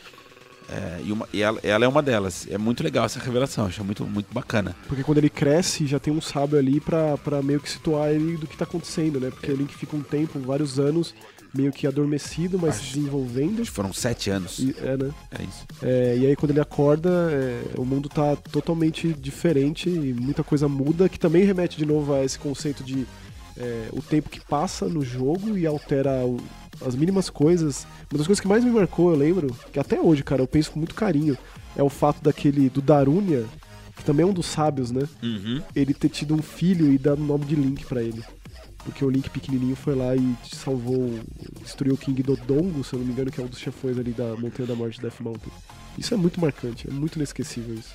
[0.72, 2.48] É, e uma- e ela, ela é uma delas.
[2.50, 4.76] É muito legal essa revelação, acho muito, muito bacana.
[4.88, 8.38] Porque quando ele cresce, já tem um sábio ali pra, pra meio que situar ele
[8.38, 9.30] do que tá acontecendo, né?
[9.30, 11.14] Porque o Link fica um tempo, vários anos,
[11.54, 13.62] meio que adormecido, mas se Acho- desenvolvendo.
[13.62, 14.60] Acho que foram sete anos.
[14.60, 15.12] E, é, né?
[15.38, 15.66] É isso.
[15.82, 20.68] É, e aí quando ele acorda, é, o mundo tá totalmente diferente e muita coisa
[20.70, 23.06] muda, que também remete de novo a esse conceito de
[23.58, 26.40] é, o tempo que passa no jogo e altera o-
[26.86, 27.86] as mínimas coisas.
[28.12, 30.72] Uma das coisas que mais me marcou, eu lembro, que até hoje, cara, eu penso
[30.72, 31.38] com muito carinho,
[31.76, 33.46] é o fato daquele, do Darunia,
[33.96, 35.08] que também é um dos sábios, né?
[35.22, 35.62] Uhum.
[35.76, 38.24] Ele ter tido um filho e dado o nome de Link pra ele.
[38.84, 41.20] Porque o Link pequenininho foi lá e salvou,
[41.62, 44.12] destruiu o King Dodongo, se eu não me engano, que é um dos chefões ali
[44.12, 45.52] da Montanha da Morte Death Mountain.
[45.98, 47.94] Isso é muito marcante, é muito inesquecível isso.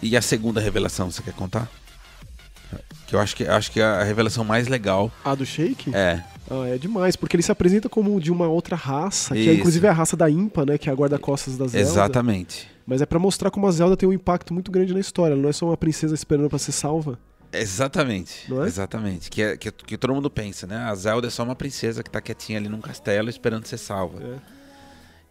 [0.00, 1.68] E a segunda revelação, você quer contar?
[3.08, 5.10] Que eu acho que, acho que é a revelação mais legal.
[5.24, 5.94] A do Shake?
[5.94, 6.22] É.
[6.50, 9.60] Ah, é demais, porque ele se apresenta como de uma outra raça, que é Isso.
[9.60, 10.78] inclusive a raça da Impa, né?
[10.78, 11.88] Que é a guarda-costas da Zelda.
[11.88, 12.68] Exatamente.
[12.86, 15.34] Mas é pra mostrar como a Zelda tem um impacto muito grande na história.
[15.34, 17.18] Ela não é só uma princesa esperando pra ser salva.
[17.52, 18.52] Exatamente.
[18.52, 18.66] É?
[18.66, 19.30] Exatamente.
[19.30, 20.76] Que, é, que, que todo mundo pensa, né?
[20.78, 24.18] A Zelda é só uma princesa que tá quietinha ali num castelo esperando ser salva.
[24.22, 24.36] É.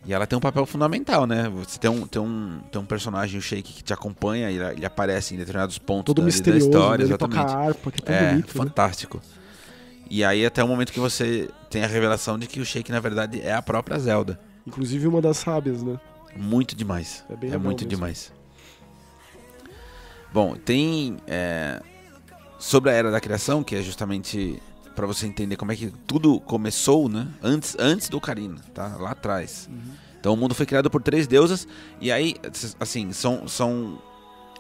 [0.06, 1.50] E ela tem um papel fundamental, né?
[1.50, 4.86] Você tem um, tem um, tem um personagem, o Shake, que te acompanha e ele
[4.86, 6.98] aparece em determinados pontos Todo da, misterioso, da história.
[7.00, 7.04] né?
[7.06, 7.40] ele exatamente.
[7.42, 8.64] toca a harpa, que é tão É, bonito.
[8.64, 8.72] né?
[10.10, 13.00] E aí até o momento que você tem a revelação de que o Shake, na
[13.00, 14.40] verdade, é a própria Zelda.
[14.66, 16.00] Inclusive uma das sábias, né?
[16.36, 17.24] Muito demais.
[17.30, 17.90] É bem É muito mesmo.
[17.90, 18.32] demais.
[20.32, 21.82] Bom, tem é,
[22.60, 24.62] sobre a era da criação, que é justamente
[24.96, 27.28] para você entender como é que tudo começou, né?
[27.42, 28.98] Antes, antes do Ocarina, tá?
[29.00, 29.70] Lá atrás.
[29.72, 29.94] Uhum.
[30.20, 31.68] Então o mundo foi criado por três deusas
[32.02, 32.36] e aí,
[32.80, 34.02] assim, são, são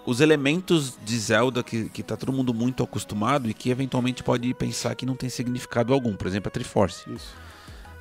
[0.08, 4.52] os elementos de Zelda que, que tá todo mundo muito acostumado e que eventualmente pode
[4.54, 6.15] pensar que não tem significado algum.
[6.15, 7.04] Por exemplo, a Triforce.
[7.13, 7.36] Isso.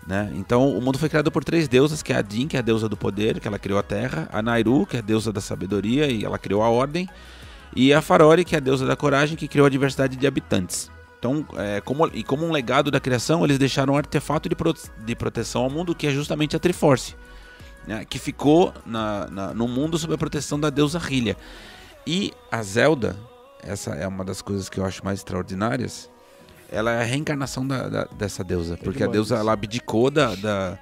[0.06, 0.30] né?
[0.36, 2.62] Então, o mundo foi criado por três deusas, que é a Din, que é a
[2.62, 5.40] deusa do poder, que ela criou a terra, a Nairu, que é a deusa da
[5.40, 7.08] sabedoria e ela criou a ordem,
[7.74, 10.88] e a Farori, que é a deusa da coragem, que criou a diversidade de habitantes.
[11.18, 14.74] Então, é, como, e como um legado da criação, eles deixaram um artefato de, pro-
[15.04, 17.16] de proteção ao mundo, que é justamente a Triforce,
[17.84, 18.04] né?
[18.04, 21.36] que ficou na, na- no mundo sob a proteção da deusa Hylia.
[22.06, 23.16] E a Zelda,
[23.62, 26.08] essa é uma das coisas que eu acho mais extraordinárias,
[26.70, 28.76] ela é a reencarnação da, da- dessa deusa.
[28.76, 30.78] Porque a deusa ela abdicou da, da,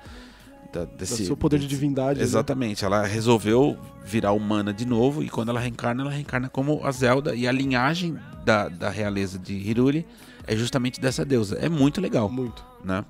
[0.72, 1.24] da- Do desse.
[1.26, 2.18] seu poder de desse- divindade.
[2.18, 2.24] né?
[2.24, 2.84] Exatamente.
[2.84, 5.22] Ela resolveu virar humana de novo.
[5.22, 7.34] E quando ela reencarna, ela reencarna como a Zelda.
[7.34, 10.06] E a linhagem da, da realeza de Hiruli
[10.46, 11.56] é justamente dessa deusa.
[11.58, 12.62] É muito legal, Muito.
[12.84, 13.02] né?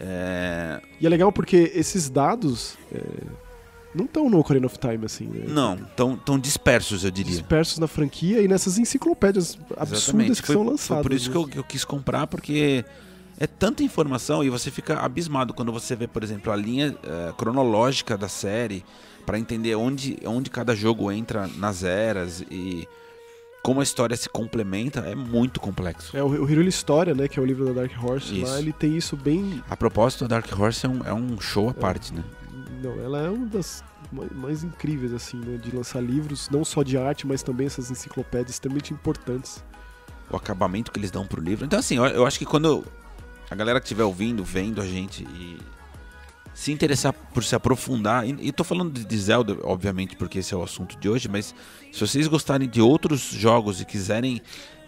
[0.00, 3.00] É, E é legal porque esses dados é,
[3.94, 5.44] não estão no Ocarina of Time, assim, né?
[5.46, 7.32] Não, tão, tão dispersos, eu diria.
[7.32, 10.40] Dispersos na franquia e nessas enciclopédias absurdas Exatamente.
[10.40, 11.02] que Foi- são foi lançadas.
[11.02, 11.42] por isso que né?
[11.44, 12.84] eu, que eu quis comprar, porque
[13.38, 17.32] é tanta informação e você fica abismado quando você vê, por exemplo, a linha eh,
[17.36, 18.84] cronológica da série
[19.26, 22.86] para entender onde, onde cada jogo entra nas eras e
[23.62, 26.14] como a história se complementa, é muito complexo.
[26.14, 28.52] É, o, o Hiruli História, né, que é o livro da Dark Horse, Isso.
[28.52, 29.62] lá ele tem isso bem...
[29.70, 32.22] A propósito, a Dark Horse é um, é um show à parte, né?
[32.82, 33.82] Não, ela é uma das
[34.12, 38.50] mais, incríveis, assim, né, de lançar livros, não só de arte, mas também essas enciclopédias
[38.50, 39.64] extremamente importantes.
[40.30, 41.64] O acabamento que eles dão pro livro.
[41.64, 42.84] Então, assim, eu, acho que quando
[43.50, 45.58] a galera que estiver ouvindo, vendo a gente e
[46.54, 50.54] se interessar por se aprofundar, e, e tô falando de, de Zelda, obviamente, porque esse
[50.54, 51.54] é o assunto de hoje, mas
[51.92, 54.40] se vocês gostarem de outros jogos e quiserem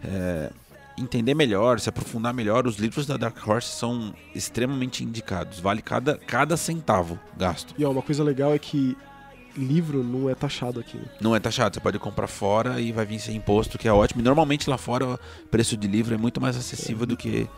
[0.02, 0.50] é,
[0.98, 5.60] entender melhor, se aprofundar melhor, os livros da Dark Horse são extremamente indicados.
[5.60, 7.74] Vale cada, cada centavo gasto.
[7.78, 8.96] E ó, uma coisa legal é que
[9.56, 11.04] livro não é taxado aqui, né?
[11.20, 14.20] Não é taxado, você pode comprar fora e vai vir sem imposto, que é ótimo.
[14.20, 15.18] E normalmente lá fora o
[15.50, 17.48] preço de livro é muito mais acessível do que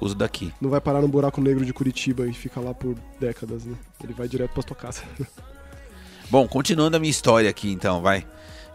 [0.00, 0.52] os daqui.
[0.60, 3.76] Não vai parar no buraco negro de Curitiba e fica lá por décadas, né?
[4.02, 5.02] Ele vai direto pra tua casa.
[6.30, 8.26] Bom, continuando a minha história aqui, então, vai.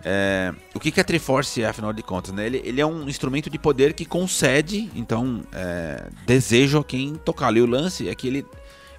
[0.09, 2.31] É, o que, que a Triforce é, afinal de contas?
[2.33, 2.45] Né?
[2.45, 7.57] Ele, ele é um instrumento de poder que concede, então, é, desejo a quem tocá-lo.
[7.57, 8.45] E o lance é que ele,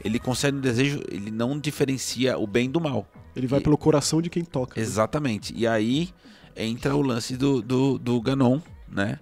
[0.04, 3.06] ele concede um desejo, ele não diferencia o bem do mal.
[3.34, 4.78] Ele vai E- pelo coração de quem toca.
[4.78, 4.82] né?
[4.86, 5.54] Exatamente.
[5.56, 6.10] E aí
[6.54, 9.18] entra o lance do, do, do Ganon, né?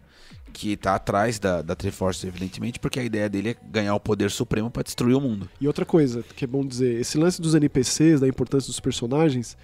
[0.52, 4.30] Que tá atrás da, da Triforce, evidentemente, porque a ideia dele é ganhar o poder
[4.30, 5.48] supremo para destruir o mundo.
[5.60, 9.54] E outra coisa que é bom dizer, esse lance dos NPCs, da importância dos personagens,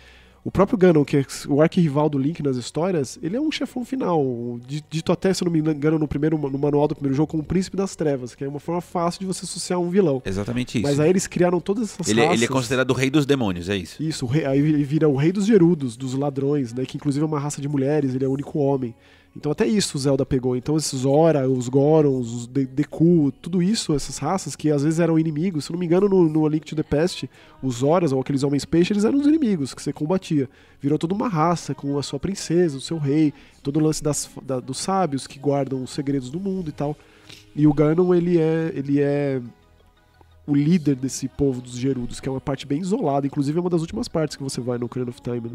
[0.44, 3.84] o próprio Ganon, que é o arquirrival do Link nas histórias, ele é um chefão
[3.84, 4.58] final.
[4.66, 7.28] Di- Dito até, se eu não me engano, no, primeiro, no manual do primeiro jogo,
[7.30, 10.20] como o Príncipe das Trevas, que é uma forma fácil de você associar um vilão.
[10.24, 10.86] Exatamente isso.
[10.88, 12.34] Mas aí eles criaram todas essas ele, raças.
[12.36, 14.02] ele é considerado o rei dos demônios, é isso.
[14.02, 16.84] Isso, rei- aí ele vira o rei dos gerudos, dos ladrões, né?
[16.84, 18.94] Que inclusive é uma raça de mulheres, ele é o único homem.
[19.34, 20.54] Então até isso o Zelda pegou.
[20.54, 25.00] Então esses Zora, os Gorons, os De- Deku, tudo isso, essas raças que às vezes
[25.00, 25.64] eram inimigos.
[25.64, 27.28] Se não me engano, no, no A Link to the Past,
[27.62, 30.50] os Zoras, ou aqueles homens peixe, eles eram os inimigos que você combatia.
[30.82, 34.28] Virou toda uma raça com a sua princesa, o seu rei, todo o lance das,
[34.42, 36.94] da- dos sábios que guardam os segredos do mundo e tal.
[37.56, 39.40] E o Ganon, ele é, ele é
[40.46, 43.26] o líder desse povo dos Gerudos, que é uma parte bem isolada.
[43.26, 45.40] Inclusive é uma das últimas partes que você vai no Ocarina of Time.
[45.40, 45.50] Né?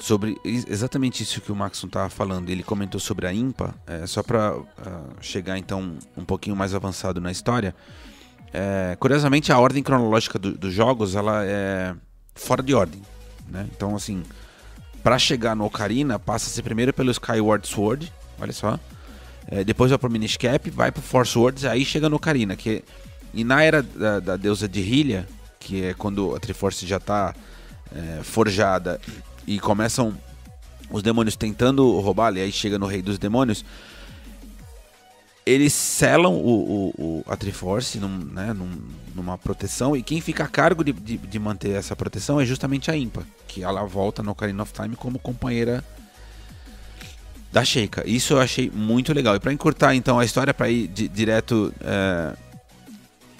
[0.00, 4.06] Sobre ex- exatamente isso que o Maxon estava falando, ele comentou sobre a IMPA, é,
[4.06, 4.54] só para
[5.20, 7.74] chegar então um pouquinho mais avançado na história.
[8.52, 11.94] É, curiosamente, a ordem cronológica do- dos jogos ela é
[12.34, 13.02] fora de ordem.
[13.48, 13.68] Né?
[13.76, 14.22] Então, assim,
[15.02, 18.78] para chegar no Ocarina, passa-se primeiro pelo Skyward Sword, olha só.
[19.46, 22.56] É, depois vai pro Minish Cap, vai pro Force Swords, aí chega no Ocarina.
[22.56, 22.82] Que,
[23.34, 27.34] e na era da, da deusa de Hylia, que é quando a Triforce já tá
[27.94, 29.00] é, forjada
[29.50, 30.16] e começam
[30.92, 33.64] os demônios tentando roubar, e aí chega no rei dos demônios,
[35.44, 38.70] eles selam o, o, o a Triforce num, né, num,
[39.12, 42.92] numa proteção e quem fica a cargo de, de, de, manter essa proteção é justamente
[42.92, 45.84] a Impa, que ela volta no Ocarina of Time como companheira
[47.50, 48.04] da Sheikah.
[48.06, 49.34] Isso eu achei muito legal.
[49.34, 52.36] E para encurtar então a história, para ir di, direto é,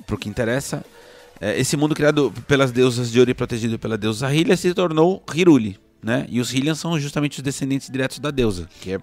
[0.05, 0.85] pro que interessa,
[1.41, 5.79] é, esse mundo criado pelas deusas de Ori protegido pela deusa Hylia se tornou Hiruli,
[6.03, 6.27] né?
[6.29, 9.01] E os Hylians são justamente os descendentes diretos da deusa, que é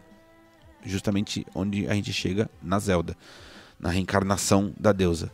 [0.85, 3.15] justamente onde a gente chega na Zelda,
[3.79, 5.31] na reencarnação da deusa.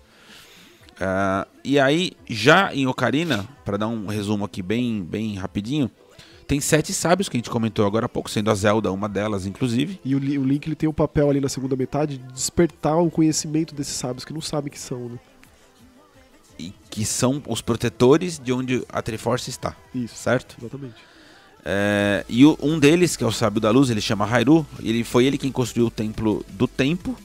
[0.94, 5.90] Uh, e aí, já em Ocarina, para dar um resumo aqui bem, bem rapidinho,
[6.48, 9.46] tem sete sábios que a gente comentou agora há pouco, sendo a Zelda uma delas,
[9.46, 10.00] inclusive.
[10.04, 13.10] E o, o Link ele tem o papel ali na segunda metade de despertar o
[13.10, 15.20] conhecimento desses sábios que não sabem que são, né?
[16.60, 19.76] E que são os protetores de onde a Triforce está.
[19.96, 20.16] Isso.
[20.16, 20.58] Certo?
[20.60, 21.13] Exatamente.
[21.66, 25.04] É, e o, um deles, que é o sábio da luz, ele chama Hyrule, ele
[25.04, 27.16] foi ele quem construiu o templo do tempo,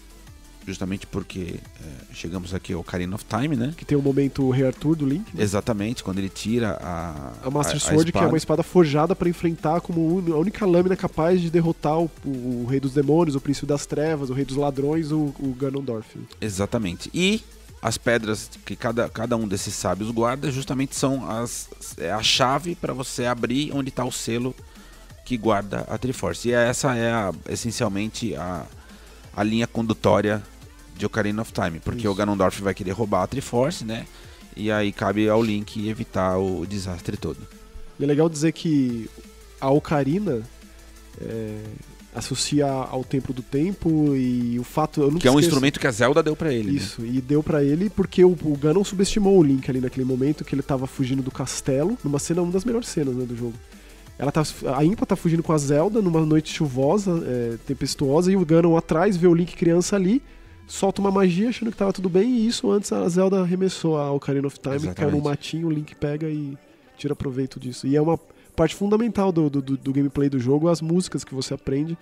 [0.64, 3.74] justamente porque é, chegamos aqui ao Ocarina of Time, né?
[3.76, 5.24] Que tem o momento Rei Arthur do Link.
[5.34, 5.42] Né?
[5.42, 7.32] Exatamente, quando ele tira a.
[7.42, 10.64] A Master a, Sword, a que é uma espada forjada para enfrentar como a única
[10.66, 14.34] lâmina capaz de derrotar o, o, o, Rei dos Demônios, o Príncipe das Trevas, o
[14.34, 16.16] Rei dos Ladrões, o, o Ganondorf.
[16.40, 17.10] Exatamente.
[17.12, 17.42] E
[17.80, 22.74] as pedras que cada, cada um desses sábios guarda justamente são as, é a chave
[22.74, 24.54] para você abrir onde está o selo
[25.24, 26.48] que guarda a Triforce.
[26.48, 28.66] E essa é a, essencialmente a,
[29.36, 30.42] a linha condutória
[30.96, 32.10] de Ocarina of Time, porque Isso.
[32.10, 34.06] o Ganondorf vai querer roubar a Triforce, né?
[34.56, 37.38] E aí cabe ao Link evitar o desastre todo.
[38.00, 39.08] E é legal dizer que
[39.60, 40.42] a Ocarina
[41.20, 41.62] é,
[42.18, 45.00] associa ao Templo do Tempo e o fato.
[45.00, 45.38] Que é um esqueço.
[45.38, 46.72] instrumento que a Zelda deu para ele.
[46.72, 46.76] Né?
[46.76, 47.08] Isso, né?
[47.14, 50.54] e deu para ele porque o, o Ganon subestimou o Link ali naquele momento que
[50.54, 53.54] ele tava fugindo do castelo, numa cena, uma das melhores cenas né, do jogo.
[54.18, 54.42] Ela tá,
[54.76, 58.76] a Impa tá fugindo com a Zelda numa noite chuvosa, é, tempestuosa, e o Ganon
[58.76, 60.20] atrás vê o Link criança ali,
[60.66, 64.10] solta uma magia achando que tava tudo bem, e isso antes a Zelda arremessou a
[64.10, 64.96] Ocarina of Time, Exatamente.
[64.96, 66.58] caiu no matinho, o Link pega e
[66.96, 67.86] tira proveito disso.
[67.86, 68.18] E é uma
[68.58, 71.96] parte fundamental do, do, do, gameplay do jogo, as músicas que você aprende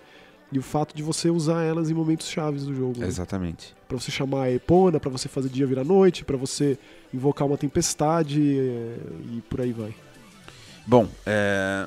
[0.51, 2.99] e o fato de você usar elas em momentos chaves do jogo.
[2.99, 3.07] Né?
[3.07, 3.77] Exatamente.
[3.87, 6.79] Para você chamar a Epona, para você fazer dia virar noite, para você
[7.13, 8.97] invocar uma tempestade é,
[9.35, 9.95] e por aí vai.
[10.87, 11.87] Bom, é...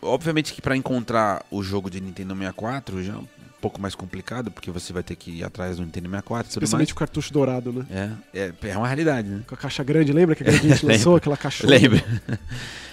[0.00, 3.28] obviamente que para encontrar o jogo de Nintendo 64 já é um
[3.60, 6.48] pouco mais complicado, porque você vai ter que ir atrás do Nintendo 64.
[6.50, 7.86] Especialmente o cartucho dourado, né?
[8.34, 9.42] É, é, é uma realidade, né?
[9.46, 11.64] Com a caixa grande, lembra que a gente lançou aquela caixa?
[11.64, 12.02] Lembra.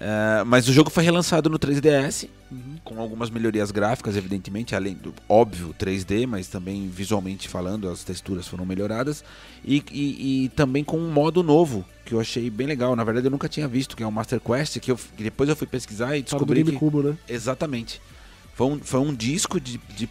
[0.00, 2.76] Uh, mas o jogo foi relançado no 3DS, uhum.
[2.82, 8.48] com algumas melhorias gráficas, evidentemente, além do óbvio 3D, mas também visualmente falando, as texturas
[8.48, 9.22] foram melhoradas.
[9.62, 12.96] E, e, e, também com um modo novo, que eu achei bem legal.
[12.96, 15.50] Na verdade, eu nunca tinha visto, que é o Master Quest, que, eu, que depois
[15.50, 16.64] eu fui pesquisar e descobri.
[16.64, 17.18] Do GameCube, né?
[17.28, 18.00] Exatamente.
[18.54, 20.08] Foi um, foi um disco de, de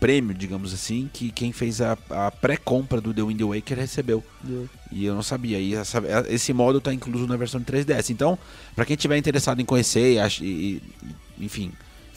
[0.00, 4.24] prêmio, digamos assim, que quem fez a, a pré-compra do The Wind Waker recebeu.
[4.48, 4.68] Yeah.
[4.90, 5.58] E eu não sabia.
[5.60, 8.10] E essa, esse modo está incluso na versão de 3DS.
[8.10, 8.38] Então,
[8.74, 10.82] para quem tiver interessado em conhecer e, e
[11.38, 11.70] enfim,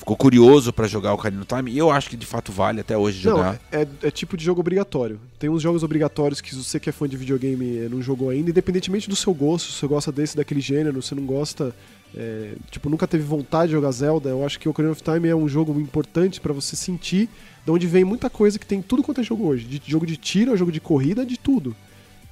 [0.04, 2.82] ficou curioso para jogar o Ocarina of Time, e eu acho que de fato vale
[2.82, 3.60] até hoje jogar.
[3.72, 5.19] Não, é, é, tipo de jogo obrigatório.
[5.39, 9.10] Tem uns jogos obrigatórios que você que é fã de videogame não jogou ainda, independentemente
[9.10, 11.74] do seu gosto, se você gosta desse, daquele gênero, se não gosta,
[12.15, 15.28] é, tipo, nunca teve vontade de jogar Zelda, eu acho que o Ocarina of Time
[15.30, 17.30] é um jogo importante para você sentir
[17.65, 19.65] de onde vem muita coisa que tem tudo quanto é jogo hoje.
[19.65, 21.76] De jogo de tiro, jogo de corrida, de tudo.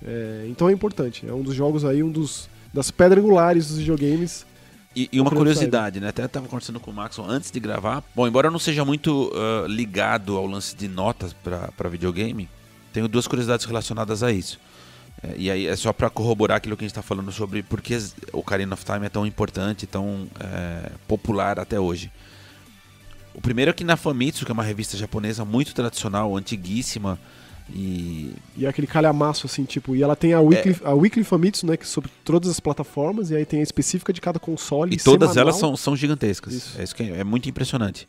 [0.04, 1.26] É, então é importante.
[1.28, 4.46] É um dos jogos aí, um dos das pedras angulares dos videogames.
[4.96, 6.10] E, e uma curiosidade, né?
[6.10, 8.04] Até estava conversando com o Maxon antes de gravar.
[8.14, 12.50] Bom, embora eu não seja muito uh, ligado ao lance de notas para videogame,
[12.92, 14.60] tenho duas curiosidades relacionadas a isso.
[15.24, 17.82] É, e aí é só para corroborar aquilo que a gente está falando sobre por
[17.82, 17.96] que
[18.34, 22.12] o Ocarina of Time é tão importante, tão é, popular até hoje.
[23.34, 27.18] O primeiro é que na Famitsu, que é uma revista japonesa muito tradicional, antiguíssima,
[27.74, 28.34] e...
[28.58, 30.88] e é aquele calhamaço, assim, tipo, e ela tem a Weekly, é...
[30.88, 34.12] a Weekly Famitsu, né, que é sobre todas as plataformas, e aí tem a específica
[34.12, 34.94] de cada console.
[34.94, 35.50] E todas semanal.
[35.50, 36.54] elas são, são gigantescas.
[36.54, 36.80] Isso.
[36.80, 38.08] É, isso que é, é muito impressionante.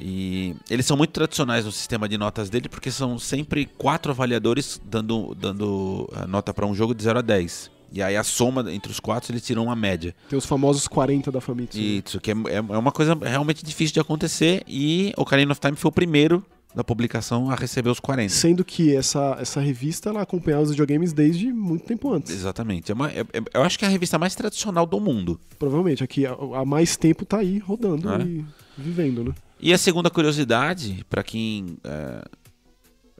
[0.00, 4.80] E eles são muito tradicionais no sistema de notas dele, porque são sempre quatro avaliadores
[4.84, 7.70] dando, dando eh, nota para um jogo de 0 a 10.
[7.92, 10.14] E aí a soma entre os quatro eles tiram uma média.
[10.28, 11.78] Tem os famosos 40 da Famitsu.
[11.78, 14.62] Isso, que é, é, é uma coisa realmente difícil de acontecer.
[14.66, 18.32] E Ocarina of Time foi o primeiro da publicação a receber os 40.
[18.32, 22.32] Sendo que essa, essa revista ela acompanhava os videogames desde muito tempo antes.
[22.32, 22.90] Exatamente.
[22.90, 25.38] É uma, é, é, eu acho que é a revista mais tradicional do mundo.
[25.58, 26.02] Provavelmente.
[26.02, 28.22] Aqui há mais tempo tá aí rodando é?
[28.22, 28.44] e
[28.76, 29.34] vivendo, né?
[29.60, 31.76] E a segunda curiosidade, para quem.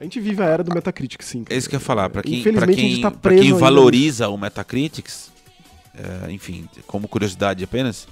[0.03, 0.05] É...
[0.05, 1.45] A gente vive a era do Metacritic, sim.
[1.49, 2.09] É isso que eu ia falar.
[2.09, 5.07] Para quem, pra quem, tá pra quem valoriza o Metacritic,
[5.95, 8.07] é, enfim, como curiosidade apenas,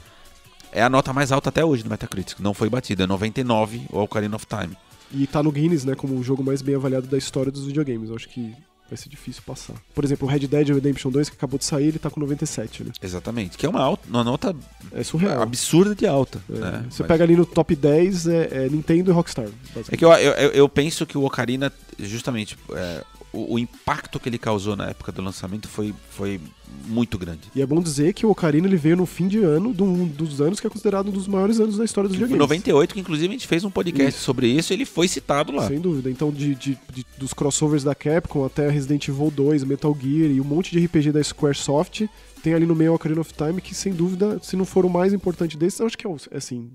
[0.71, 2.39] é a nota mais alta até hoje no Metacritic.
[2.39, 4.75] Não foi batida, é 99 o Ocarina of Time.
[5.13, 8.10] E tá no Guinness, né, como o jogo mais bem avaliado da história dos videogames.
[8.10, 8.56] Eu acho que
[8.91, 9.73] vai ser difícil passar.
[9.95, 12.84] Por exemplo, o Red Dead Redemption 2, que acabou de sair, ele tá com 97,
[12.84, 12.91] né?
[13.01, 13.58] Exatamente.
[13.58, 14.54] Que é uma, alta, uma nota
[14.91, 15.41] É surreal.
[15.41, 16.41] absurda de alta.
[16.49, 16.86] É, né?
[16.89, 19.47] Você Mas- pega ali no top 10, é, é Nintendo e Rockstar.
[19.89, 24.20] É que eu, eu, eu- eu penso que o Ocarina, justamente, é, o, o impacto
[24.20, 26.39] que ele causou na época do lançamento foi, foi
[26.88, 27.41] muito grande.
[27.56, 30.06] E é bom dizer que o Ocarina ele veio no fim de ano, de um
[30.08, 32.41] dos anos que é considerado um dos maiores anos da história dos em videogames.
[32.41, 34.24] 98, que inclusive a gente fez um podcast Isso.
[34.26, 35.67] sobre isso e ele foi citado lá.
[35.67, 36.10] Sem dúvida.
[36.10, 40.41] Então, de, de- de- dos crossovers da Capcom até Resident Evil 2, Metal Gear e
[40.41, 42.08] um monte de RPG da Squaresoft,
[42.44, 44.89] tem ali no meio o Ocarina of Time, que sem dúvida, se não for o
[44.89, 46.70] mais importante desses, eu acho que é, é assim.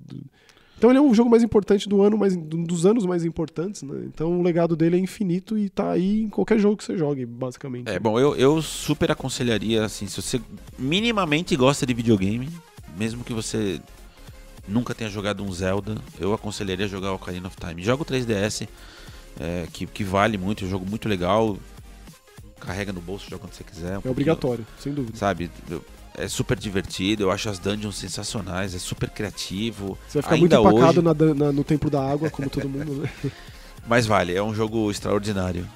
[0.78, 3.82] Então ele é o jogo mais importante do ano, mais, um dos anos mais importantes,
[3.82, 4.02] né?
[4.04, 7.24] Então o legado dele é infinito e tá aí em qualquer jogo que você jogue,
[7.24, 7.88] basicamente.
[7.88, 10.40] É, bom, eu, eu super aconselharia, assim, se você
[10.78, 12.50] minimamente gosta de videogame,
[12.96, 13.80] mesmo que você
[14.68, 17.82] nunca tenha jogado um Zelda, eu aconselharia jogar Ocarina of Time.
[17.82, 18.68] Joga o 3DS,
[19.40, 21.56] é, que, que vale muito, é um jogo muito legal,
[22.60, 23.98] carrega no bolso, joga quando você quiser.
[23.98, 25.16] um É obrigatório, sem dúvida.
[25.16, 25.50] Sabe,
[26.16, 29.98] é super divertido, eu acho as dungeons sensacionais, é super criativo.
[30.08, 32.68] Você vai ficar Ainda muito empacado hoje, na na- no templo da água, como todo
[32.68, 33.10] mundo, né?
[33.86, 35.66] mas vale, é um jogo extraordinário.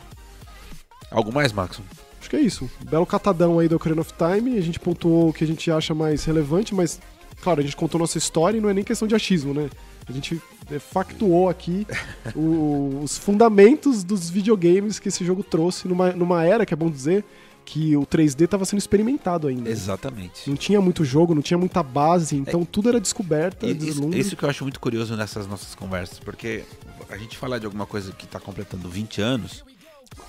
[1.11, 1.83] Algo mais, Maxon?
[2.21, 2.71] Acho que é isso.
[2.89, 4.57] Belo catadão aí do Ocarina of Time.
[4.59, 7.01] A gente pontuou o que a gente acha mais relevante, mas,
[7.43, 9.69] claro, a gente contou nossa história e não é nem questão de achismo, né?
[10.09, 11.87] A gente é, factuou aqui
[12.37, 16.91] o- os fundamentos dos videogames que esse jogo trouxe numa, numa era, que é bom
[16.91, 17.25] dizer,
[17.65, 19.71] que o 3D estava sendo experimentado ainda.
[19.71, 20.49] Exatamente.
[20.49, 24.37] Não tinha muito jogo, não tinha muita base, então tudo era descoberta, E Isso, isso
[24.37, 26.65] que eu acho muito curioso nessas nossas conversas, porque
[27.09, 29.65] a gente falar de alguma coisa que está completando 20 anos,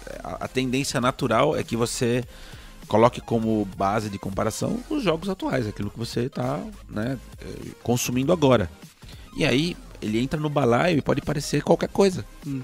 [0.08, 2.24] é, a, a tendência natural é que você
[2.88, 8.34] coloque como base de comparação os jogos atuais, aquilo que você está né, eh, consumindo
[8.34, 8.70] agora.
[9.38, 12.26] E aí ele entra no balaio e pode parecer qualquer coisa.
[12.46, 12.62] Hum.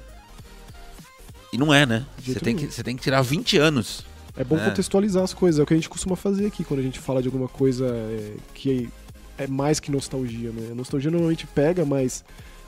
[1.53, 2.06] E não é, né?
[2.19, 4.06] Você tem, que, você tem que tirar 20 anos.
[4.38, 4.65] É bom É.
[4.65, 7.21] contextualizar as coisas, é o que a gente costuma fazer aqui quando a gente fala
[7.21, 8.89] de alguma coisa é, que
[9.38, 10.69] é mais que nostalgia, né?
[10.71, 12.23] A nostalgia normalmente pega, mas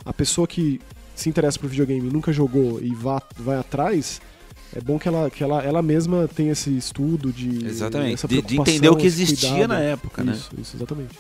[0.06, 0.80] a pessoa que
[1.16, 4.22] se interessa por videogame e nunca jogou e vá, vai atrás,
[4.76, 7.66] é bom que ela, que ela, ela mesma tenha esse estudo de.
[7.66, 8.26] Exatamente.
[8.28, 9.70] De, de entender o que existia cuidado.
[9.70, 10.34] na época, né?
[10.34, 11.18] Isso, isso, exatamente.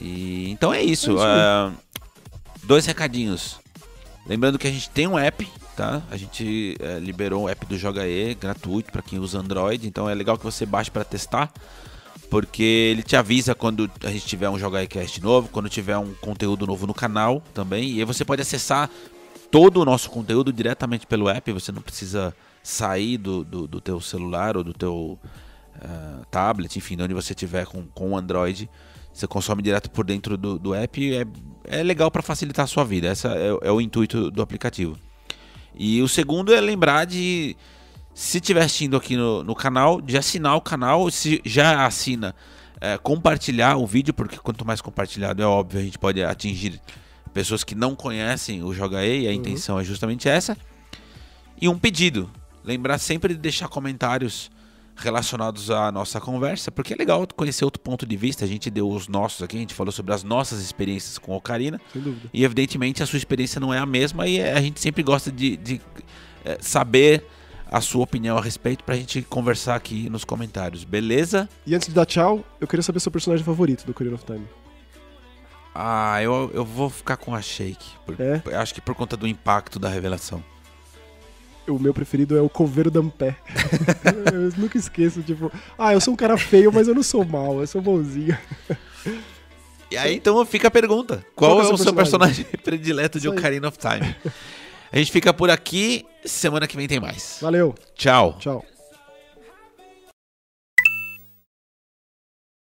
[0.00, 1.10] E, então é isso.
[1.10, 1.72] É isso ah,
[2.62, 3.58] dois recadinhos.
[4.26, 6.02] Lembrando que a gente tem um app, tá?
[6.10, 9.86] A gente eh, liberou o app do Joga E gratuito para quem usa Android.
[9.86, 11.52] Então é legal que você baixe para testar.
[12.30, 16.14] Porque ele te avisa quando a gente tiver um Joga Cast novo, quando tiver um
[16.14, 17.92] conteúdo novo no canal também.
[17.92, 18.90] E aí você pode acessar
[19.50, 21.52] todo o nosso conteúdo diretamente pelo app.
[21.52, 25.18] Você não precisa sair do, do, do teu celular ou do teu
[25.80, 28.68] ah, tablet, enfim, de onde você tiver com, com o Android.
[29.12, 31.24] Você consome direto por dentro do, do app é,
[31.64, 33.12] é legal para facilitar a sua vida.
[33.12, 34.98] Esse é, é o intuito do aplicativo.
[35.76, 37.56] E o segundo é lembrar de,
[38.14, 41.10] se estiver assistindo aqui no, no canal, de assinar o canal.
[41.10, 42.34] Se já assina,
[42.80, 46.80] é, compartilhar o vídeo, porque quanto mais compartilhado, é óbvio, a gente pode atingir
[47.32, 49.36] pessoas que não conhecem o Joga E, e a Uhum.
[49.36, 50.56] intenção é justamente essa.
[51.60, 52.30] E um pedido:
[52.62, 54.50] lembrar sempre de deixar comentários
[54.96, 58.44] relacionados à nossa conversa, porque é legal conhecer outro ponto de vista.
[58.44, 61.36] A gente deu os nossos aqui, a gente falou sobre as nossas experiências com a
[61.36, 61.80] Ocarina.
[61.92, 62.28] Sem dúvida.
[62.32, 65.56] E evidentemente a sua experiência não é a mesma e a gente sempre gosta de,
[65.56, 65.80] de,
[66.44, 67.26] eh, saber
[67.70, 71.48] a sua opinião a respeito pra gente conversar aqui nos comentários, beleza?
[71.66, 74.46] E antes de dar tchau, eu queria saber seu personagem favorito do Ocarina of Time.
[75.74, 77.84] Ah, eu, eu vou ficar com a Shake.
[78.06, 78.40] por- É?
[78.56, 80.42] Acho que por conta do impacto da revelação.
[81.66, 83.36] O meu preferido é o Coveiro Dampé.
[84.32, 87.60] eu nunca esqueço, tipo, ah, eu sou um cara feio, mas eu não sou mal,
[87.60, 88.36] eu sou bonzinho.
[89.90, 93.20] E aí então fica a pergunta: qual, Qual é é o seu seu personagem predileto
[93.20, 93.28] de.
[93.28, 94.14] Ocarina of Time?
[94.92, 97.38] A gente fica por aqui, semana que vem tem mais.
[97.40, 98.36] Valeu, Tchau.
[98.38, 98.64] tchau.